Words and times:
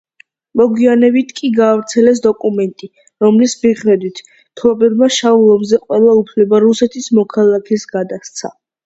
მოგვიანებით 0.59 1.33
კი 1.39 1.49
გაავრცელეს 1.57 2.21
დოკუმენტი, 2.23 2.89
რომლის 3.25 3.53
მიხედვით, 3.65 4.21
მფლობელმა 4.31 5.11
„შავ 5.19 5.37
ლომზე“ 5.51 5.79
ყველა 5.83 6.17
უფლება 6.23 6.63
რუსეთის 6.65 7.11
მოქალაქეს 7.21 7.87
გადასცა. 7.93 8.53